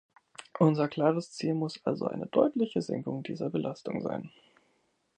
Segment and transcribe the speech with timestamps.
[0.57, 4.31] Unser klares Ziel muss also eine deutliche Senkung dieser Belastung sein.